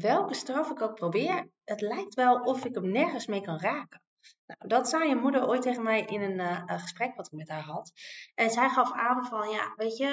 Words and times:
Welke 0.00 0.34
straf 0.34 0.70
ik 0.70 0.80
ook 0.80 0.94
probeer, 0.94 1.48
het 1.64 1.80
lijkt 1.80 2.14
wel 2.14 2.40
of 2.40 2.64
ik 2.64 2.74
hem 2.74 2.90
nergens 2.90 3.26
mee 3.26 3.40
kan 3.40 3.58
raken. 3.58 4.02
Nou, 4.46 4.68
dat 4.68 4.88
zei 4.88 5.08
je 5.08 5.16
moeder 5.16 5.48
ooit 5.48 5.62
tegen 5.62 5.82
mij 5.82 6.04
in 6.04 6.22
een 6.22 6.38
uh, 6.38 6.62
gesprek 6.66 7.16
wat 7.16 7.26
ik 7.26 7.32
met 7.32 7.48
haar 7.48 7.62
had. 7.62 7.92
En 8.34 8.50
zij 8.50 8.68
gaf 8.68 8.92
aan 8.92 9.26
van, 9.26 9.48
ja, 9.48 9.72
weet 9.76 9.96
je, 9.96 10.06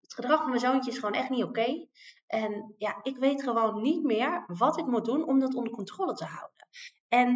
het 0.00 0.14
gedrag 0.14 0.38
van 0.40 0.48
mijn 0.48 0.60
zoontje 0.60 0.90
is 0.90 0.98
gewoon 0.98 1.14
echt 1.14 1.30
niet 1.30 1.44
oké. 1.44 1.86
En 2.26 2.74
ja, 2.78 2.98
ik 3.02 3.16
weet 3.16 3.42
gewoon 3.42 3.82
niet 3.82 4.02
meer 4.02 4.44
wat 4.46 4.78
ik 4.78 4.86
moet 4.86 5.04
doen 5.04 5.26
om 5.26 5.38
dat 5.38 5.54
onder 5.54 5.72
controle 5.72 6.14
te 6.14 6.24
houden. 6.24 6.68
En 7.08 7.28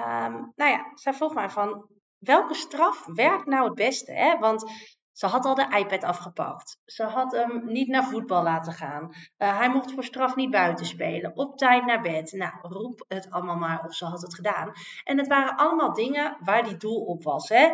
um, 0.00 0.52
nou 0.56 0.70
ja, 0.70 0.90
zij 0.94 1.14
vroeg 1.14 1.34
mij 1.34 1.50
van, 1.50 1.88
welke 2.18 2.54
straf 2.54 3.06
werkt 3.06 3.46
nou 3.46 3.64
het 3.64 3.74
beste? 3.74 4.12
Hè? 4.12 4.38
Want 4.38 4.72
ze 5.18 5.26
had 5.26 5.44
al 5.44 5.54
de 5.54 5.76
iPad 5.76 6.04
afgepakt. 6.04 6.78
Ze 6.84 7.04
had 7.04 7.32
hem 7.32 7.62
niet 7.64 7.88
naar 7.88 8.04
voetbal 8.04 8.42
laten 8.42 8.72
gaan. 8.72 9.04
Uh, 9.38 9.58
hij 9.58 9.70
mocht 9.70 9.92
voor 9.92 10.04
straf 10.04 10.36
niet 10.36 10.50
buiten 10.50 10.86
spelen. 10.86 11.36
Op 11.36 11.56
tijd 11.56 11.84
naar 11.84 12.00
bed. 12.00 12.32
Nou, 12.32 12.52
roep 12.60 13.04
het 13.08 13.30
allemaal 13.30 13.56
maar 13.56 13.84
of 13.84 13.94
ze 13.94 14.04
had 14.04 14.22
het 14.22 14.34
gedaan. 14.34 14.72
En 15.04 15.18
het 15.18 15.26
waren 15.26 15.56
allemaal 15.56 15.92
dingen 15.92 16.36
waar 16.40 16.64
die 16.64 16.76
doel 16.76 17.04
op 17.04 17.22
was. 17.22 17.48
Hè? 17.48 17.70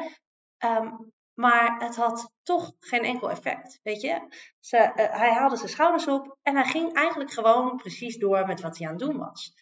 Um, 0.59 1.13
maar 1.35 1.83
het 1.83 1.97
had 1.97 2.33
toch 2.43 2.73
geen 2.79 3.05
enkel 3.05 3.31
effect. 3.31 3.81
Weet 3.83 4.01
je? 4.01 4.27
Ze, 4.61 4.77
uh, 4.77 5.19
hij 5.19 5.33
haalde 5.33 5.57
zijn 5.57 5.69
schouders 5.69 6.09
op 6.09 6.37
en 6.43 6.55
hij 6.55 6.65
ging 6.65 6.95
eigenlijk 6.95 7.33
gewoon 7.33 7.77
precies 7.77 8.19
door 8.19 8.47
met 8.47 8.61
wat 8.61 8.79
hij 8.79 8.87
aan 8.87 8.95
het 8.95 9.03
doen 9.03 9.19
was. 9.19 9.53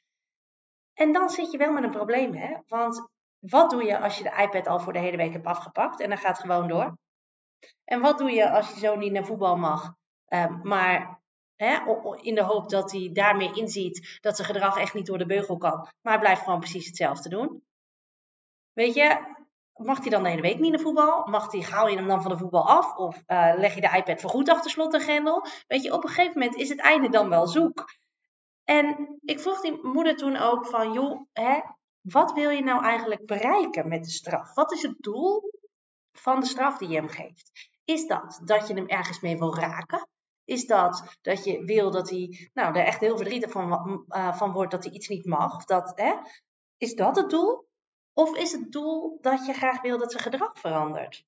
En 0.94 1.12
dan 1.12 1.30
zit 1.30 1.50
je 1.50 1.58
wel 1.58 1.72
met 1.72 1.84
een 1.84 1.90
probleem, 1.90 2.34
hè? 2.34 2.56
Want 2.66 3.08
wat 3.38 3.70
doe 3.70 3.84
je 3.84 3.98
als 3.98 4.18
je 4.18 4.24
de 4.24 4.42
iPad 4.42 4.66
al 4.66 4.80
voor 4.80 4.92
de 4.92 4.98
hele 4.98 5.16
week 5.16 5.32
hebt 5.32 5.46
afgepakt 5.46 6.00
en 6.00 6.08
dan 6.08 6.18
gaat 6.18 6.38
gewoon 6.38 6.68
door? 6.68 7.00
En 7.84 8.00
wat 8.00 8.18
doe 8.18 8.30
je 8.30 8.50
als 8.50 8.68
je 8.68 8.78
zo 8.78 8.96
niet 8.96 9.12
naar 9.12 9.24
voetbal 9.24 9.56
mag, 9.56 9.94
uh, 10.28 10.62
maar 10.62 11.22
hè, 11.56 11.78
in 12.20 12.34
de 12.34 12.42
hoop 12.42 12.68
dat 12.68 12.92
hij 12.92 13.10
daarmee 13.12 13.54
inziet 13.54 14.18
dat 14.20 14.36
zijn 14.36 14.48
gedrag 14.48 14.78
echt 14.78 14.94
niet 14.94 15.06
door 15.06 15.18
de 15.18 15.26
beugel 15.26 15.56
kan, 15.56 15.88
maar 16.00 16.18
blijft 16.18 16.42
gewoon 16.42 16.58
precies 16.58 16.86
hetzelfde 16.86 17.28
doen? 17.28 17.62
Weet 18.72 18.94
je, 18.94 19.36
mag 19.72 19.98
hij 19.98 20.10
dan 20.10 20.22
de 20.22 20.28
hele 20.28 20.42
week 20.42 20.58
niet 20.58 20.70
naar 20.70 20.80
voetbal? 20.80 21.26
Mag 21.26 21.52
hij, 21.52 21.62
haal 21.62 21.88
je 21.88 21.96
hem 21.96 22.06
dan 22.06 22.22
van 22.22 22.30
de 22.30 22.38
voetbal 22.38 22.68
af? 22.68 22.96
Of 22.96 23.22
uh, 23.26 23.52
leg 23.56 23.74
je 23.74 23.80
de 23.80 23.96
iPad 23.96 24.20
voorgoed 24.20 24.48
achter 24.48 24.70
slot 24.70 24.94
en 24.94 25.00
grendel? 25.00 25.46
Weet 25.66 25.82
je, 25.82 25.92
op 25.92 26.02
een 26.02 26.08
gegeven 26.08 26.38
moment 26.38 26.56
is 26.56 26.68
het 26.68 26.80
einde 26.80 27.08
dan 27.08 27.28
wel 27.28 27.46
zoek. 27.46 27.84
En 28.64 29.18
ik 29.20 29.40
vroeg 29.40 29.60
die 29.60 29.78
moeder 29.82 30.16
toen 30.16 30.36
ook 30.36 30.66
van, 30.66 30.92
joh, 30.92 31.20
hè, 31.32 31.60
wat 32.00 32.32
wil 32.32 32.50
je 32.50 32.62
nou 32.62 32.84
eigenlijk 32.84 33.26
bereiken 33.26 33.88
met 33.88 34.04
de 34.04 34.10
straf? 34.10 34.54
Wat 34.54 34.72
is 34.72 34.82
het 34.82 34.96
doel 34.98 35.51
van 36.12 36.40
de 36.40 36.46
straf 36.46 36.78
die 36.78 36.88
je 36.88 36.96
hem 36.96 37.08
geeft? 37.08 37.70
Is 37.84 38.06
dat 38.06 38.40
dat 38.44 38.68
je 38.68 38.74
hem 38.74 38.88
ergens 38.88 39.20
mee 39.20 39.38
wil 39.38 39.56
raken? 39.56 40.08
Is 40.44 40.66
dat 40.66 41.16
dat 41.20 41.44
je 41.44 41.64
wil 41.64 41.90
dat 41.90 42.10
hij 42.10 42.50
nou, 42.54 42.76
er 42.76 42.84
echt 42.84 43.00
heel 43.00 43.16
verdrietig 43.16 43.50
van, 43.50 44.04
uh, 44.08 44.34
van 44.36 44.52
wordt 44.52 44.70
dat 44.70 44.84
hij 44.84 44.92
iets 44.92 45.08
niet 45.08 45.26
mag? 45.26 45.64
Dat, 45.64 45.92
hè? 45.94 46.14
Is 46.76 46.94
dat 46.94 47.16
het 47.16 47.30
doel? 47.30 47.68
Of 48.12 48.36
is 48.36 48.52
het 48.52 48.72
doel 48.72 49.18
dat 49.20 49.46
je 49.46 49.52
graag 49.52 49.80
wil 49.80 49.98
dat 49.98 50.10
zijn 50.10 50.22
gedrag 50.22 50.58
verandert? 50.58 51.24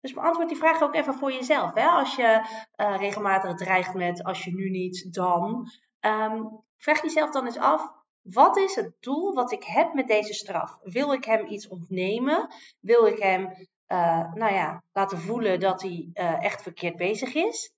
Dus 0.00 0.12
beantwoord 0.12 0.48
die 0.48 0.58
vraag 0.58 0.82
ook 0.82 0.94
even 0.94 1.14
voor 1.14 1.32
jezelf. 1.32 1.74
Hè? 1.74 1.86
Als 1.86 2.16
je 2.16 2.46
uh, 2.76 2.96
regelmatig 2.96 3.54
dreigt 3.54 3.94
met 3.94 4.24
als 4.24 4.44
je 4.44 4.54
nu 4.54 4.70
niet, 4.70 5.14
dan. 5.14 5.70
Um, 6.00 6.64
vraag 6.76 7.02
jezelf 7.02 7.30
dan 7.30 7.44
eens 7.44 7.58
af, 7.58 8.03
wat 8.24 8.56
is 8.56 8.74
het 8.74 8.92
doel 9.00 9.34
wat 9.34 9.52
ik 9.52 9.64
heb 9.64 9.94
met 9.94 10.06
deze 10.06 10.32
straf? 10.32 10.78
Wil 10.82 11.12
ik 11.12 11.24
hem 11.24 11.46
iets 11.46 11.68
ontnemen? 11.68 12.48
Wil 12.80 13.06
ik 13.06 13.18
hem 13.18 13.42
uh, 13.88 14.32
nou 14.34 14.52
ja, 14.52 14.82
laten 14.92 15.18
voelen 15.18 15.60
dat 15.60 15.82
hij 15.82 16.10
uh, 16.14 16.44
echt 16.44 16.62
verkeerd 16.62 16.96
bezig 16.96 17.34
is? 17.34 17.72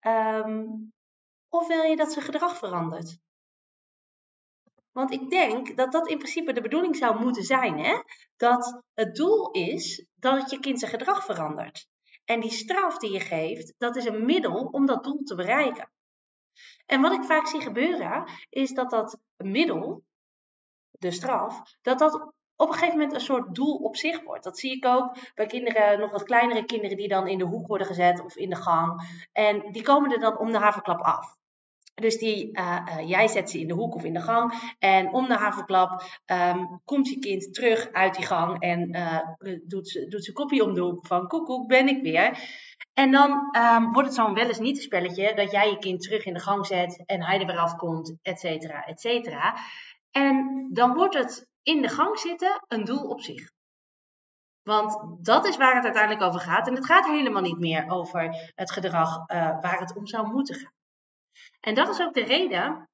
Um, 0.00 0.92
of 1.48 1.66
wil 1.66 1.82
je 1.82 1.96
dat 1.96 2.12
zijn 2.12 2.24
gedrag 2.24 2.56
verandert? 2.58 3.18
Want 4.92 5.12
ik 5.12 5.30
denk 5.30 5.76
dat 5.76 5.92
dat 5.92 6.08
in 6.08 6.18
principe 6.18 6.52
de 6.52 6.60
bedoeling 6.60 6.96
zou 6.96 7.20
moeten 7.20 7.42
zijn. 7.42 7.78
Hè? 7.78 8.02
Dat 8.36 8.82
het 8.94 9.14
doel 9.14 9.50
is 9.50 10.06
dat 10.14 10.50
je 10.50 10.60
kind 10.60 10.78
zijn 10.78 10.90
gedrag 10.90 11.24
verandert. 11.24 11.88
En 12.24 12.40
die 12.40 12.50
straf 12.50 12.98
die 12.98 13.12
je 13.12 13.20
geeft, 13.20 13.74
dat 13.78 13.96
is 13.96 14.04
een 14.04 14.24
middel 14.24 14.64
om 14.64 14.86
dat 14.86 15.04
doel 15.04 15.22
te 15.22 15.34
bereiken. 15.34 15.90
En 16.86 17.00
wat 17.00 17.12
ik 17.12 17.22
vaak 17.22 17.46
zie 17.46 17.60
gebeuren, 17.60 18.24
is 18.48 18.70
dat 18.70 18.90
dat 18.90 19.18
middel, 19.36 20.04
de 20.90 21.10
straf, 21.10 21.76
dat 21.82 21.98
dat 21.98 22.32
op 22.56 22.68
een 22.68 22.74
gegeven 22.74 22.96
moment 22.98 23.14
een 23.14 23.20
soort 23.20 23.54
doel 23.54 23.76
op 23.76 23.96
zich 23.96 24.22
wordt. 24.22 24.44
Dat 24.44 24.58
zie 24.58 24.76
ik 24.76 24.86
ook 24.86 25.16
bij 25.34 25.46
kinderen, 25.46 25.98
nog 25.98 26.10
wat 26.10 26.22
kleinere 26.22 26.64
kinderen, 26.64 26.96
die 26.96 27.08
dan 27.08 27.28
in 27.28 27.38
de 27.38 27.44
hoek 27.44 27.66
worden 27.66 27.86
gezet 27.86 28.20
of 28.24 28.36
in 28.36 28.50
de 28.50 28.56
gang. 28.56 29.02
En 29.32 29.72
die 29.72 29.82
komen 29.82 30.12
er 30.12 30.20
dan 30.20 30.38
om 30.38 30.52
de 30.52 30.58
haverklap 30.58 31.00
af. 31.00 31.36
Dus 31.94 32.18
die, 32.18 32.58
uh, 32.58 32.78
uh, 32.88 33.08
jij 33.08 33.28
zet 33.28 33.50
ze 33.50 33.60
in 33.60 33.68
de 33.68 33.74
hoek 33.74 33.94
of 33.94 34.04
in 34.04 34.12
de 34.12 34.20
gang. 34.20 34.74
En 34.78 35.12
om 35.12 35.28
de 35.28 35.34
haverklap 35.34 36.02
um, 36.26 36.80
komt 36.84 37.08
je 37.08 37.18
kind 37.18 37.54
terug 37.54 37.92
uit 37.92 38.14
die 38.14 38.26
gang. 38.26 38.60
En 38.60 38.96
uh, 38.96 39.18
doet, 39.66 39.88
ze, 39.88 40.06
doet 40.08 40.24
zijn 40.24 40.36
kopje 40.36 40.64
om 40.64 40.74
de 40.74 40.80
hoek 40.80 41.06
van 41.06 41.26
koekoek, 41.28 41.66
ben 41.66 41.88
ik 41.88 42.02
weer. 42.02 42.38
En 42.92 43.10
dan 43.10 43.30
um, 43.56 43.92
wordt 43.92 44.08
het 44.08 44.16
zo'n 44.16 44.34
wel 44.34 44.46
eens 44.46 44.58
niet 44.58 44.76
een 44.76 44.82
spelletje 44.82 45.34
dat 45.34 45.50
jij 45.50 45.70
je 45.70 45.78
kind 45.78 46.02
terug 46.02 46.24
in 46.24 46.34
de 46.34 46.40
gang 46.40 46.66
zet 46.66 47.02
en 47.06 47.22
hij 47.22 47.40
er 47.40 47.46
weer 47.46 47.58
afkomt, 47.58 48.16
et 48.22 48.40
cetera, 48.40 48.84
et 48.84 49.00
cetera. 49.00 49.56
En 50.10 50.68
dan 50.72 50.94
wordt 50.94 51.14
het 51.14 51.48
in 51.62 51.82
de 51.82 51.88
gang 51.88 52.18
zitten 52.18 52.64
een 52.68 52.84
doel 52.84 53.08
op 53.08 53.20
zich. 53.20 53.50
Want 54.62 55.16
dat 55.24 55.46
is 55.46 55.56
waar 55.56 55.74
het 55.74 55.84
uiteindelijk 55.84 56.22
over 56.24 56.40
gaat. 56.40 56.66
En 56.66 56.74
het 56.74 56.86
gaat 56.86 57.06
helemaal 57.06 57.42
niet 57.42 57.58
meer 57.58 57.90
over 57.90 58.52
het 58.54 58.70
gedrag 58.70 59.26
waar 59.60 59.78
het 59.78 59.96
om 59.96 60.06
zou 60.06 60.32
moeten 60.32 60.54
gaan. 60.54 60.72
En 61.62 61.74
dat 61.74 61.88
is 61.88 62.00
ook 62.00 62.14
de 62.14 62.24
reden 62.24 62.88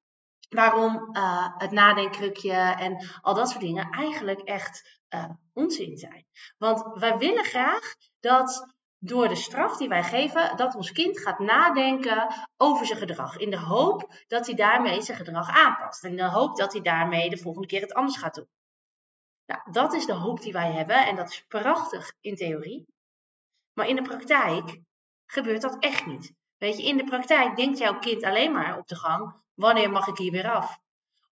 waarom 0.48 1.08
uh, 1.12 1.48
het 1.56 1.70
nadenkkrukje 1.70 2.52
en 2.52 3.08
al 3.20 3.34
dat 3.34 3.48
soort 3.48 3.60
dingen 3.60 3.90
eigenlijk 3.90 4.40
echt 4.40 5.00
uh, 5.14 5.30
onzin 5.52 5.96
zijn. 5.96 6.26
Want 6.58 6.98
wij 6.98 7.18
willen 7.18 7.44
graag 7.44 7.94
dat 8.20 8.76
door 8.98 9.28
de 9.28 9.34
straf 9.34 9.76
die 9.76 9.88
wij 9.88 10.02
geven, 10.02 10.56
dat 10.56 10.74
ons 10.74 10.92
kind 10.92 11.20
gaat 11.20 11.38
nadenken 11.38 12.34
over 12.56 12.86
zijn 12.86 12.98
gedrag. 12.98 13.36
In 13.36 13.50
de 13.50 13.58
hoop 13.58 14.14
dat 14.26 14.46
hij 14.46 14.54
daarmee 14.54 15.02
zijn 15.02 15.16
gedrag 15.16 15.48
aanpast. 15.48 16.04
En 16.04 16.10
in 16.10 16.16
de 16.16 16.30
hoop 16.30 16.56
dat 16.56 16.72
hij 16.72 16.82
daarmee 16.82 17.30
de 17.30 17.36
volgende 17.38 17.66
keer 17.66 17.80
het 17.80 17.94
anders 17.94 18.16
gaat 18.16 18.34
doen. 18.34 18.48
Nou, 19.46 19.72
dat 19.72 19.92
is 19.92 20.06
de 20.06 20.12
hoop 20.14 20.40
die 20.40 20.52
wij 20.52 20.72
hebben 20.72 21.06
en 21.06 21.16
dat 21.16 21.28
is 21.28 21.44
prachtig 21.48 22.12
in 22.20 22.34
theorie. 22.34 22.86
Maar 23.72 23.88
in 23.88 23.96
de 23.96 24.02
praktijk 24.02 24.80
gebeurt 25.26 25.62
dat 25.62 25.76
echt 25.78 26.06
niet. 26.06 26.32
Weet 26.58 26.76
je, 26.76 26.86
in 26.86 26.96
de 26.96 27.04
praktijk 27.04 27.56
denkt 27.56 27.78
jouw 27.78 27.98
kind 27.98 28.24
alleen 28.24 28.52
maar 28.52 28.78
op 28.78 28.88
de 28.88 28.96
gang: 28.96 29.42
wanneer 29.54 29.90
mag 29.90 30.06
ik 30.06 30.16
hier 30.16 30.32
weer 30.32 30.50
af? 30.50 30.78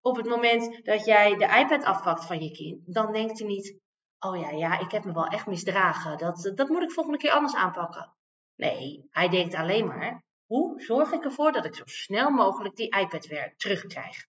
Op 0.00 0.16
het 0.16 0.26
moment 0.26 0.84
dat 0.84 1.04
jij 1.04 1.36
de 1.36 1.58
iPad 1.58 1.84
afpakt 1.84 2.26
van 2.26 2.42
je 2.42 2.50
kind, 2.50 2.94
dan 2.94 3.12
denkt 3.12 3.38
hij 3.38 3.48
niet: 3.48 3.80
oh 4.18 4.40
ja, 4.40 4.50
ja, 4.50 4.78
ik 4.78 4.90
heb 4.90 5.04
me 5.04 5.12
wel 5.12 5.26
echt 5.26 5.46
misdragen. 5.46 6.18
Dat, 6.18 6.52
dat 6.54 6.68
moet 6.68 6.82
ik 6.82 6.92
volgende 6.92 7.18
keer 7.18 7.30
anders 7.30 7.54
aanpakken. 7.54 8.12
Nee, 8.56 9.06
hij 9.10 9.28
denkt 9.28 9.54
alleen 9.54 9.86
maar: 9.86 10.22
hoe 10.46 10.80
zorg 10.80 11.12
ik 11.12 11.24
ervoor 11.24 11.52
dat 11.52 11.64
ik 11.64 11.74
zo 11.74 11.82
snel 11.86 12.30
mogelijk 12.30 12.76
die 12.76 12.96
iPad 12.96 13.26
weer 13.26 13.54
terugkrijg? 13.56 14.26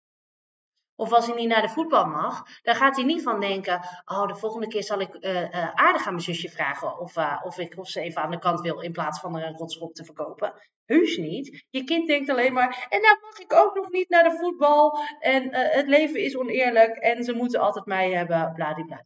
Of 1.00 1.14
als 1.14 1.26
hij 1.26 1.36
niet 1.36 1.48
naar 1.48 1.62
de 1.62 1.70
voetbal 1.70 2.06
mag, 2.06 2.44
dan 2.62 2.76
gaat 2.76 2.96
hij 2.96 3.06
niet 3.06 3.24
van 3.24 3.40
denken: 3.40 3.80
Oh, 4.06 4.28
de 4.28 4.36
volgende 4.36 4.68
keer 4.68 4.84
zal 4.84 5.00
ik 5.00 5.16
uh, 5.20 5.42
uh, 5.42 5.74
aardig 5.74 6.06
aan 6.06 6.14
mijn 6.14 6.24
zusje 6.24 6.50
vragen. 6.50 7.00
Of, 7.00 7.18
uh, 7.18 7.42
of 7.44 7.58
ik 7.58 7.78
of 7.78 7.88
ze 7.88 8.02
even 8.02 8.22
aan 8.22 8.32
de 8.32 8.40
kant 8.40 8.62
wil 8.62 8.80
in 8.80 8.92
plaats 8.92 9.20
van 9.20 9.38
er 9.38 9.48
een 9.48 9.58
rotschop 9.58 9.94
te 9.94 10.06
verkopen. 10.06 10.54
Heus 10.86 11.18
niet. 11.18 11.66
Je 11.70 11.84
kind 11.84 12.08
denkt 12.08 12.30
alleen 12.30 12.54
maar: 12.54 12.88
En 12.90 13.02
nou 13.02 13.18
mag 13.22 13.40
ik 13.40 13.54
ook 13.54 13.76
nog 13.76 13.90
niet 13.90 14.10
naar 14.10 14.24
de 14.24 14.38
voetbal. 14.38 15.00
En 15.20 15.56
het 15.56 15.88
leven 15.88 16.24
is 16.24 16.38
oneerlijk. 16.38 16.96
En 16.96 17.24
ze 17.24 17.34
moeten 17.34 17.60
altijd 17.60 17.86
mij 17.86 18.12
hebben. 18.12 18.54
Bladibla. 18.54 19.04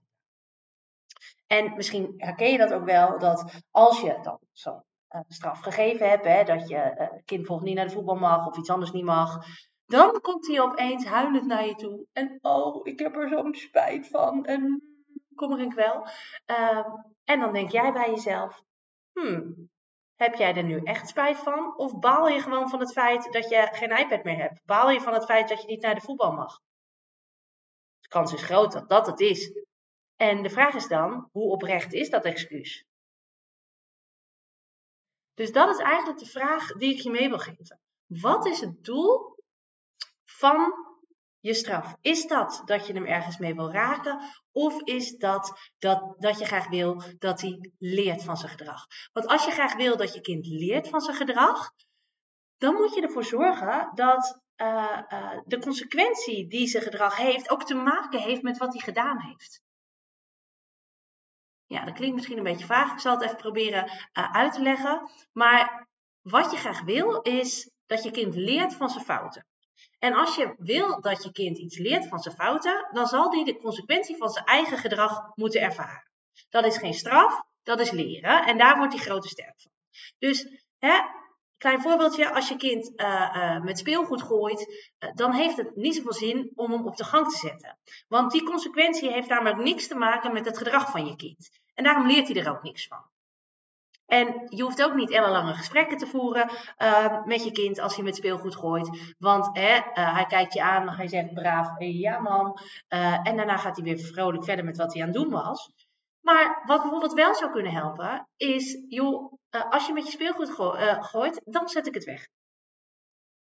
En 1.47 1.73
misschien 1.75 2.13
herken 2.17 2.51
je 2.51 2.57
dat 2.57 2.73
ook 2.73 2.85
wel: 2.85 3.19
dat 3.19 3.63
als 3.71 4.01
je 4.01 4.19
dan 4.21 4.39
zo'n 4.51 4.83
straf 5.27 5.59
gegeven 5.59 6.09
hebt, 6.09 6.25
hè, 6.25 6.43
dat 6.43 6.69
je 6.69 7.09
kind 7.25 7.45
volgens 7.45 7.67
niet 7.67 7.77
naar 7.77 7.87
de 7.87 7.93
voetbal 7.93 8.15
mag 8.15 8.47
of 8.47 8.57
iets 8.57 8.69
anders 8.69 8.91
niet 8.91 9.03
mag. 9.03 9.45
Dan 9.91 10.21
komt 10.21 10.47
hij 10.47 10.61
opeens 10.61 11.05
huilend 11.05 11.45
naar 11.45 11.65
je 11.65 11.75
toe. 11.75 12.05
En 12.11 12.37
oh, 12.41 12.87
ik 12.87 12.99
heb 12.99 13.15
er 13.15 13.29
zo'n 13.29 13.55
spijt 13.55 14.07
van. 14.07 14.45
En 14.45 14.81
kommer 15.35 15.59
en 15.59 15.69
kwel. 15.69 16.07
Ehm, 16.45 16.89
en 17.23 17.39
dan 17.39 17.53
denk 17.53 17.71
jij 17.71 17.93
bij 17.93 18.09
jezelf, 18.09 18.63
hmm, 19.13 19.69
heb 20.15 20.35
jij 20.35 20.55
er 20.55 20.63
nu 20.63 20.79
echt 20.83 21.09
spijt 21.09 21.37
van? 21.37 21.77
Of 21.77 21.99
baal 21.99 22.27
je 22.27 22.41
gewoon 22.41 22.69
van 22.69 22.79
het 22.79 22.91
feit 22.91 23.31
dat 23.31 23.49
je 23.49 23.67
geen 23.71 23.97
iPad 23.97 24.23
meer 24.23 24.37
hebt? 24.37 24.65
Baal 24.65 24.89
je 24.89 25.01
van 25.01 25.13
het 25.13 25.25
feit 25.25 25.49
dat 25.49 25.61
je 25.61 25.67
niet 25.67 25.81
naar 25.81 25.95
de 25.95 26.01
voetbal 26.01 26.31
mag? 26.31 26.59
De 27.99 28.07
kans 28.07 28.33
is 28.33 28.43
groot 28.43 28.71
dat 28.71 28.89
dat 28.89 29.05
het 29.05 29.19
is. 29.19 29.53
En 30.15 30.43
de 30.43 30.49
vraag 30.49 30.73
is 30.73 30.87
dan, 30.87 31.29
hoe 31.31 31.51
oprecht 31.51 31.93
is 31.93 32.09
dat 32.09 32.25
excuus? 32.25 32.85
Dus 35.33 35.51
dat 35.51 35.69
is 35.69 35.77
eigenlijk 35.77 36.19
de 36.19 36.25
vraag 36.29 36.71
die 36.71 36.93
ik 36.93 37.01
je 37.01 37.11
mee 37.11 37.29
wil 37.29 37.39
geven. 37.39 37.79
Wat 38.05 38.45
is 38.45 38.59
het 38.59 38.83
doel 38.83 39.30
van 40.41 40.73
je 41.39 41.53
straf? 41.53 41.95
Is 42.01 42.27
dat 42.27 42.61
dat 42.65 42.87
je 42.87 42.93
hem 42.93 43.05
ergens 43.05 43.37
mee 43.37 43.55
wil 43.55 43.71
raken? 43.71 44.19
Of 44.51 44.81
is 44.81 45.17
dat, 45.17 45.71
dat 45.79 46.15
dat 46.17 46.39
je 46.39 46.45
graag 46.45 46.67
wil 46.67 47.03
dat 47.19 47.41
hij 47.41 47.71
leert 47.77 48.23
van 48.23 48.37
zijn 48.37 48.51
gedrag? 48.51 48.85
Want 49.13 49.27
als 49.27 49.45
je 49.45 49.51
graag 49.51 49.75
wil 49.75 49.97
dat 49.97 50.13
je 50.13 50.21
kind 50.21 50.47
leert 50.47 50.87
van 50.89 51.01
zijn 51.01 51.15
gedrag, 51.15 51.71
dan 52.57 52.73
moet 52.73 52.93
je 52.93 53.01
ervoor 53.01 53.23
zorgen 53.23 53.91
dat 53.95 54.39
uh, 54.57 55.01
uh, 55.09 55.39
de 55.45 55.59
consequentie 55.59 56.47
die 56.47 56.67
zijn 56.67 56.83
gedrag 56.83 57.17
heeft 57.17 57.49
ook 57.49 57.63
te 57.63 57.75
maken 57.75 58.19
heeft 58.19 58.41
met 58.41 58.57
wat 58.57 58.73
hij 58.73 58.81
gedaan 58.81 59.19
heeft. 59.21 59.61
Ja, 61.65 61.85
dat 61.85 61.93
klinkt 61.93 62.15
misschien 62.15 62.37
een 62.37 62.43
beetje 62.43 62.65
vaag. 62.65 62.93
Ik 62.93 62.99
zal 62.99 63.13
het 63.13 63.23
even 63.23 63.37
proberen 63.37 63.83
uh, 63.85 64.31
uit 64.31 64.53
te 64.53 64.61
leggen. 64.61 65.09
Maar 65.31 65.87
wat 66.21 66.51
je 66.51 66.57
graag 66.57 66.81
wil 66.81 67.21
is 67.21 67.71
dat 67.85 68.03
je 68.03 68.11
kind 68.11 68.35
leert 68.35 68.73
van 68.73 68.89
zijn 68.89 69.05
fouten. 69.05 69.45
En 70.01 70.13
als 70.13 70.35
je 70.35 70.53
wil 70.57 71.01
dat 71.01 71.23
je 71.23 71.31
kind 71.31 71.57
iets 71.57 71.77
leert 71.77 72.07
van 72.07 72.19
zijn 72.19 72.35
fouten, 72.35 72.89
dan 72.91 73.07
zal 73.07 73.29
die 73.29 73.45
de 73.45 73.57
consequentie 73.57 74.17
van 74.17 74.29
zijn 74.29 74.45
eigen 74.45 74.77
gedrag 74.77 75.35
moeten 75.35 75.61
ervaren. 75.61 76.11
Dat 76.49 76.65
is 76.65 76.77
geen 76.77 76.93
straf, 76.93 77.43
dat 77.63 77.79
is 77.79 77.91
leren. 77.91 78.45
En 78.45 78.57
daar 78.57 78.77
wordt 78.77 78.93
hij 78.93 79.01
grote 79.01 79.27
sterk 79.27 79.61
van. 79.61 79.71
Dus, 80.17 80.63
hè, 80.77 80.99
klein 81.57 81.81
voorbeeldje, 81.81 82.33
als 82.33 82.47
je 82.47 82.55
kind 82.55 82.91
uh, 82.95 83.35
uh, 83.35 83.61
met 83.61 83.77
speelgoed 83.77 84.21
gooit, 84.21 84.91
uh, 84.99 85.09
dan 85.13 85.33
heeft 85.33 85.57
het 85.57 85.75
niet 85.75 85.95
zoveel 85.95 86.13
zin 86.13 86.51
om 86.55 86.71
hem 86.71 86.87
op 86.87 86.97
de 86.97 87.03
gang 87.03 87.29
te 87.31 87.37
zetten. 87.37 87.77
Want 88.07 88.31
die 88.31 88.43
consequentie 88.43 89.11
heeft 89.11 89.29
namelijk 89.29 89.57
niks 89.57 89.87
te 89.87 89.95
maken 89.95 90.33
met 90.33 90.45
het 90.45 90.57
gedrag 90.57 90.91
van 90.91 91.05
je 91.05 91.15
kind. 91.15 91.49
En 91.73 91.83
daarom 91.83 92.07
leert 92.07 92.27
hij 92.27 92.43
er 92.43 92.51
ook 92.51 92.63
niks 92.63 92.87
van. 92.87 93.09
En 94.11 94.45
je 94.49 94.63
hoeft 94.63 94.83
ook 94.83 94.93
niet 94.93 95.09
ellenlange 95.11 95.53
gesprekken 95.53 95.97
te 95.97 96.07
voeren 96.07 96.49
uh, 96.77 97.23
met 97.23 97.43
je 97.43 97.51
kind 97.51 97.79
als 97.79 97.95
je 97.95 98.03
met 98.03 98.15
speelgoed 98.15 98.55
gooit. 98.55 99.15
Want 99.17 99.57
hè, 99.57 99.75
uh, 99.75 100.13
hij 100.13 100.25
kijkt 100.25 100.53
je 100.53 100.61
aan, 100.61 100.95
je 100.97 101.07
zeggen 101.07 101.33
braaf, 101.33 101.79
ja 101.79 102.19
mam. 102.19 102.57
Uh, 102.89 103.27
en 103.27 103.35
daarna 103.35 103.57
gaat 103.57 103.75
hij 103.75 103.85
weer 103.85 103.99
vrolijk 103.99 104.43
verder 104.43 104.65
met 104.65 104.77
wat 104.77 104.93
hij 104.93 105.01
aan 105.01 105.07
het 105.07 105.17
doen 105.17 105.29
was. 105.29 105.71
Maar 106.21 106.61
wat 106.65 106.81
bijvoorbeeld 106.81 107.13
wel 107.13 107.35
zou 107.35 107.51
kunnen 107.51 107.71
helpen, 107.71 108.27
is, 108.35 108.83
joh, 108.87 109.33
als 109.69 109.87
je 109.87 109.93
met 109.93 110.05
je 110.05 110.11
speelgoed 110.11 110.49
go 110.49 110.71
gooit, 110.99 111.41
dan 111.43 111.69
zet 111.69 111.87
ik 111.87 111.93
het 111.93 112.03
weg. 112.03 112.27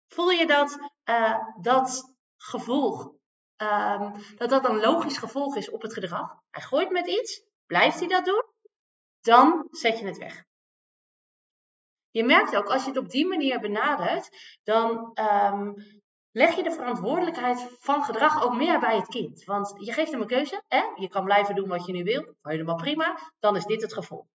Voel 0.09 0.31
je 0.31 0.47
dat 0.47 0.79
dat 1.61 2.15
gevolg, 2.37 3.13
um, 3.57 4.13
dat 4.37 4.51
dat 4.51 4.69
een 4.69 4.81
logisch 4.81 5.19
gevolg 5.19 5.57
is 5.57 5.71
op 5.71 5.83
het 5.83 5.93
gedrag? 5.93 6.35
Hij 6.51 6.63
gooit 6.63 6.91
met 6.91 7.07
iets, 7.07 7.43
blijft 7.67 7.99
hij 7.99 8.09
dat 8.09 8.25
doen? 8.25 8.45
Dan 9.21 9.67
zet 9.71 9.99
je 9.99 10.07
het 10.07 10.19
weg. 10.19 10.47
Je 12.11 12.25
merkt 12.25 12.57
ook, 12.57 12.67
als 12.67 12.83
je 12.83 12.89
het 12.89 12.99
op 12.99 13.09
die 13.09 13.27
manier 13.27 13.61
benadert, 13.61 14.29
dan 14.63 15.13
um, 15.15 15.75
leg 16.31 16.57
je 16.57 16.63
de 16.63 16.71
verantwoordelijkheid 16.71 17.67
van 17.79 18.05
gedrag 18.05 18.43
ook 18.43 18.55
meer 18.55 18.81
bij 18.81 18.97
het 18.97 19.07
kind. 19.07 19.45
Want 19.45 19.75
je 19.79 19.93
geeft 19.93 20.11
hem 20.11 20.21
een 20.21 20.27
keuze. 20.27 20.63
Hè? 20.69 20.83
Je 20.95 21.09
kan 21.09 21.25
blijven 21.25 21.55
doen 21.55 21.69
wat 21.69 21.87
je 21.87 21.93
nu 21.93 22.03
wil. 22.03 22.35
Helemaal 22.43 22.77
prima. 22.77 23.19
Dan 23.39 23.57
is 23.57 23.65
dit 23.65 23.83
het 23.83 23.93
gevolg. 23.93 24.27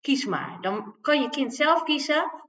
Kies 0.00 0.24
maar. 0.24 0.58
Dan 0.60 0.96
kan 1.00 1.20
je 1.20 1.28
kind 1.28 1.54
zelf 1.54 1.82
kiezen. 1.82 2.44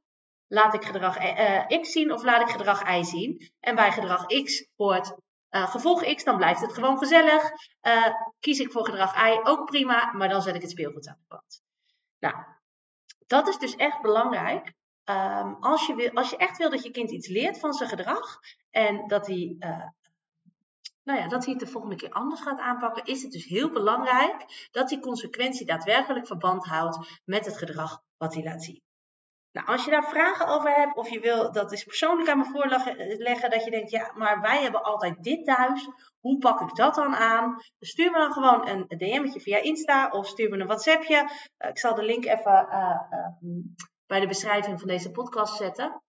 Laat 0.47 0.73
ik 0.73 0.83
gedrag 0.83 1.23
uh, 1.23 1.81
X 1.81 1.91
zien 1.91 2.11
of 2.11 2.23
laat 2.23 2.41
ik 2.41 2.49
gedrag 2.49 2.97
Y 2.97 3.03
zien? 3.03 3.51
En 3.59 3.75
bij 3.75 3.91
gedrag 3.91 4.25
X 4.25 4.67
hoort 4.75 5.15
uh, 5.51 5.69
gevolg 5.69 6.15
X, 6.15 6.23
dan 6.23 6.37
blijft 6.37 6.61
het 6.61 6.73
gewoon 6.73 6.97
gezellig. 6.97 7.43
Uh, 7.81 8.07
kies 8.39 8.59
ik 8.59 8.71
voor 8.71 8.85
gedrag 8.85 9.15
Y, 9.15 9.39
ook 9.43 9.65
prima, 9.65 10.11
maar 10.13 10.29
dan 10.29 10.41
zet 10.41 10.55
ik 10.55 10.61
het 10.61 10.71
speelgoed 10.71 11.07
aan 11.07 11.17
de 11.19 11.25
kant. 11.27 11.61
Nou, 12.19 12.35
dat 13.27 13.47
is 13.47 13.57
dus 13.57 13.75
echt 13.75 14.01
belangrijk. 14.01 14.73
Um, 15.09 15.57
als, 15.59 15.87
je 15.87 15.95
wil, 15.95 16.09
als 16.09 16.29
je 16.29 16.37
echt 16.37 16.57
wil 16.57 16.69
dat 16.69 16.83
je 16.83 16.91
kind 16.91 17.11
iets 17.11 17.27
leert 17.27 17.59
van 17.59 17.73
zijn 17.73 17.89
gedrag 17.89 18.39
en 18.69 19.07
dat 19.07 19.27
hij, 19.27 19.55
uh, 19.59 19.87
nou 21.03 21.19
ja, 21.19 21.27
dat 21.27 21.43
hij 21.43 21.53
het 21.53 21.63
de 21.63 21.71
volgende 21.71 21.95
keer 21.95 22.11
anders 22.11 22.41
gaat 22.41 22.59
aanpakken, 22.59 23.05
is 23.05 23.21
het 23.21 23.31
dus 23.31 23.45
heel 23.45 23.71
belangrijk 23.71 24.67
dat 24.71 24.89
die 24.89 24.99
consequentie 24.99 25.65
daadwerkelijk 25.65 26.27
verband 26.27 26.65
houdt 26.65 27.21
met 27.25 27.45
het 27.45 27.57
gedrag 27.57 28.01
wat 28.17 28.33
hij 28.33 28.43
laat 28.43 28.63
zien. 28.63 28.81
Nou, 29.57 29.69
als 29.69 29.85
je 29.85 29.91
daar 29.91 30.09
vragen 30.09 30.47
over 30.47 30.73
hebt 30.73 30.97
of 30.97 31.09
je 31.09 31.19
wil 31.19 31.51
dat 31.51 31.71
is 31.71 31.83
persoonlijk 31.83 32.29
aan 32.29 32.37
me 32.37 32.45
voorleggen, 32.45 33.49
dat 33.49 33.63
je 33.63 33.71
denkt, 33.71 33.91
ja, 33.91 34.11
maar 34.15 34.41
wij 34.41 34.61
hebben 34.61 34.83
altijd 34.83 35.23
dit 35.23 35.45
thuis, 35.45 35.89
hoe 36.19 36.37
pak 36.37 36.61
ik 36.61 36.75
dat 36.75 36.95
dan 36.95 37.15
aan? 37.15 37.55
Stuur 37.79 38.11
me 38.11 38.17
dan 38.17 38.31
gewoon 38.31 38.67
een 38.67 38.85
DM'tje 38.87 39.39
via 39.39 39.57
Insta 39.57 40.09
of 40.09 40.27
stuur 40.27 40.49
me 40.49 40.57
een 40.57 40.67
WhatsAppje. 40.67 41.29
Uh, 41.57 41.69
ik 41.69 41.77
zal 41.79 41.95
de 41.95 42.03
link 42.03 42.25
even 42.25 42.67
uh, 42.69 43.01
uh, 43.11 43.65
bij 44.05 44.19
de 44.19 44.27
beschrijving 44.27 44.79
van 44.79 44.87
deze 44.87 45.11
podcast 45.11 45.55
zetten. 45.57 46.01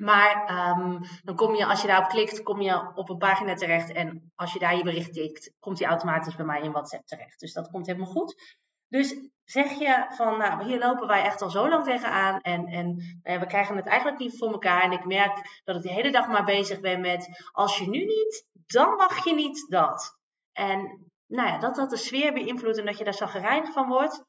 Maar 0.00 0.68
um, 0.78 1.00
dan 1.22 1.36
kom 1.36 1.54
je, 1.54 1.66
als 1.66 1.80
je 1.80 1.86
daarop 1.86 2.08
klikt, 2.08 2.42
kom 2.42 2.60
je 2.60 2.90
op 2.94 3.10
een 3.10 3.18
pagina 3.18 3.54
terecht. 3.54 3.92
En 3.92 4.32
als 4.34 4.52
je 4.52 4.58
daar 4.58 4.76
je 4.76 4.82
bericht 4.82 5.12
tikt, 5.12 5.52
komt 5.58 5.78
die 5.78 5.86
automatisch 5.86 6.36
bij 6.36 6.46
mij 6.46 6.60
in 6.60 6.72
WhatsApp 6.72 7.06
terecht. 7.06 7.40
Dus 7.40 7.52
dat 7.52 7.70
komt 7.70 7.86
helemaal 7.86 8.12
goed. 8.12 8.58
Dus 8.90 9.30
zeg 9.44 9.70
je 9.78 10.06
van, 10.08 10.38
nou, 10.38 10.64
hier 10.64 10.78
lopen 10.78 11.06
wij 11.06 11.22
echt 11.22 11.42
al 11.42 11.50
zo 11.50 11.68
lang 11.68 11.84
tegenaan 11.84 12.40
en, 12.40 12.66
en 12.66 13.20
eh, 13.22 13.40
we 13.40 13.46
krijgen 13.46 13.76
het 13.76 13.86
eigenlijk 13.86 14.18
niet 14.18 14.38
voor 14.38 14.52
elkaar. 14.52 14.82
En 14.82 14.92
ik 14.92 15.04
merk 15.04 15.60
dat 15.64 15.76
ik 15.76 15.82
de 15.82 15.92
hele 15.92 16.10
dag 16.10 16.28
maar 16.28 16.44
bezig 16.44 16.80
ben 16.80 17.00
met, 17.00 17.48
als 17.52 17.78
je 17.78 17.88
nu 17.88 18.04
niet, 18.04 18.46
dan 18.66 18.94
mag 18.94 19.24
je 19.24 19.34
niet 19.34 19.66
dat. 19.68 20.18
En 20.52 21.10
nou 21.26 21.48
ja, 21.48 21.58
dat 21.58 21.74
dat 21.74 21.90
de 21.90 21.96
sfeer 21.96 22.32
beïnvloedt 22.32 22.78
en 22.78 22.86
dat 22.86 22.98
je 22.98 23.04
daar 23.04 23.14
zagrijnig 23.14 23.72
van 23.72 23.88
wordt. 23.88 24.24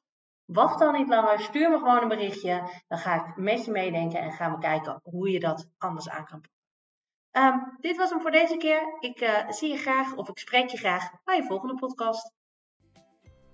Wacht 0.45 0.79
dan 0.79 0.93
niet 0.93 1.07
langer, 1.07 1.39
stuur 1.39 1.69
me 1.69 1.77
gewoon 1.77 2.01
een 2.01 2.07
berichtje. 2.07 2.83
Dan 2.87 2.97
ga 2.97 3.25
ik 3.25 3.35
met 3.35 3.65
je 3.65 3.71
meedenken 3.71 4.19
en 4.19 4.31
gaan 4.31 4.51
we 4.51 4.57
kijken 4.57 4.99
hoe 5.03 5.29
je 5.29 5.39
dat 5.39 5.67
anders 5.77 6.09
aan 6.09 6.25
kan 6.25 6.41
pakken. 6.41 6.59
Um, 7.31 7.77
dit 7.79 7.97
was 7.97 8.09
hem 8.09 8.21
voor 8.21 8.31
deze 8.31 8.57
keer. 8.57 8.97
Ik 8.99 9.21
uh, 9.21 9.51
zie 9.51 9.71
je 9.71 9.77
graag 9.77 10.15
of 10.15 10.29
ik 10.29 10.37
spreek 10.37 10.69
je 10.69 10.77
graag 10.77 11.11
bij 11.23 11.37
een 11.37 11.45
volgende 11.45 11.75
podcast. 11.75 12.33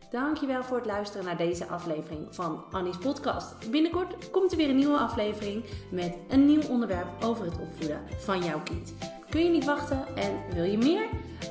Dankjewel 0.10 0.64
voor 0.64 0.78
het 0.78 0.86
luisteren 0.86 1.26
naar 1.26 1.38
deze 1.38 1.68
aflevering 1.68 2.28
van 2.30 2.64
Annie's 2.72 2.98
podcast. 2.98 3.72
Binnenkort 3.72 4.32
komt 4.32 4.52
er 4.52 4.58
weer 4.58 4.70
een 4.70 4.76
nieuwe 4.76 4.98
aflevering 4.98 5.64
met 5.92 6.16
een 6.28 6.46
nieuw 6.46 6.62
onderwerp 6.70 7.08
over 7.24 7.46
het 7.46 7.60
opvoeden 7.60 8.02
van 8.18 8.44
jouw 8.44 8.62
kind. 8.64 8.94
Kun 9.30 9.44
je 9.44 9.50
niet 9.50 9.66
wachten 9.66 10.06
en 10.16 10.40
wil 10.54 10.64
je 10.64 10.78
meer? 10.78 11.06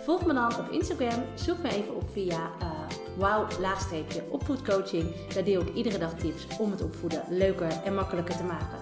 Volg 0.04 0.26
me 0.26 0.32
dan 0.32 0.58
op 0.58 0.70
Instagram. 0.70 1.24
Zoek 1.34 1.62
me 1.62 1.68
even 1.68 1.96
op 1.96 2.10
via 2.12 2.50
uh, 2.62 2.70
wow-opvoedcoaching. 3.16 5.14
Daar 5.34 5.44
deel 5.44 5.60
ik 5.60 5.74
iedere 5.74 5.98
dag 5.98 6.14
tips 6.14 6.46
om 6.58 6.70
het 6.70 6.82
opvoeden 6.82 7.22
leuker 7.28 7.82
en 7.84 7.94
makkelijker 7.94 8.36
te 8.36 8.44
maken. 8.44 8.78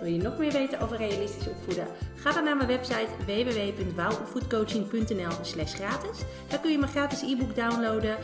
Wil 0.00 0.12
je 0.12 0.22
nog 0.22 0.38
meer 0.38 0.52
weten 0.52 0.80
over 0.80 0.96
realistisch 0.96 1.48
opvoeden? 1.48 1.86
Ga 2.14 2.32
dan 2.32 2.44
naar 2.44 2.56
mijn 2.56 2.68
website 2.68 3.08
www.wowopvoedcoaching.nl 3.26 5.32
slash 5.42 5.74
gratis. 5.74 6.18
Daar 6.48 6.60
kun 6.60 6.70
je 6.70 6.78
mijn 6.78 6.90
gratis 6.90 7.22
e-book 7.22 7.54
downloaden 7.54 8.16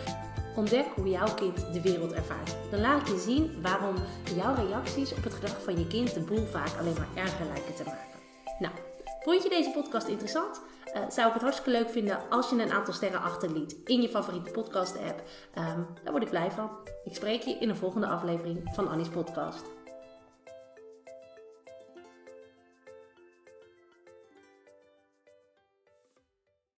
Ontdek 0.57 0.87
hoe 0.95 1.09
jouw 1.09 1.35
kind 1.35 1.73
de 1.73 1.81
wereld 1.81 2.13
ervaart. 2.13 2.57
Dan 2.71 2.81
laat 2.81 3.01
ik 3.01 3.09
je 3.09 3.19
zien 3.19 3.63
waarom 3.63 3.95
jouw 4.37 4.55
reacties 4.55 5.13
op 5.13 5.25
het 5.25 5.35
gedrag 5.35 5.63
van 5.63 5.79
je 5.79 5.87
kind 5.87 6.15
de 6.15 6.21
boel 6.21 6.47
vaak 6.47 6.79
alleen 6.79 6.95
maar 6.95 7.25
erger 7.25 7.47
lijken 7.47 7.75
te 7.75 7.83
maken. 7.85 8.19
Nou, 8.59 8.75
vond 9.21 9.43
je 9.43 9.49
deze 9.49 9.71
podcast 9.71 10.07
interessant? 10.07 10.61
Uh, 10.87 11.03
zou 11.09 11.27
ik 11.27 11.33
het 11.33 11.43
hartstikke 11.43 11.79
leuk 11.79 11.91
vinden 11.91 12.19
als 12.31 12.51
je 12.51 12.63
een 12.63 12.73
aantal 12.73 12.95
sterren 12.95 13.23
achterliet 13.23 13.77
in 13.85 14.03
je 14.03 14.09
favoriete 14.09 14.51
podcast 14.51 14.97
app. 14.97 15.23
Um, 15.59 15.87
daar 16.03 16.13
word 16.13 16.23
ik 16.23 16.31
blij 16.31 16.51
van. 16.51 16.71
Ik 17.05 17.15
spreek 17.15 17.43
je 17.43 17.55
in 17.59 17.69
een 17.69 17.77
volgende 17.77 18.07
aflevering 18.07 18.71
van 18.73 18.89
Annie's 18.89 19.09
podcast. 19.09 19.82